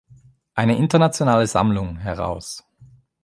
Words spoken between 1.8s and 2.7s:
heraus.